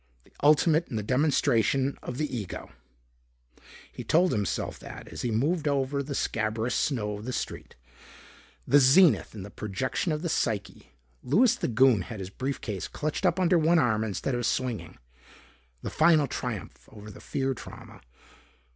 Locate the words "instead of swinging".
14.03-14.97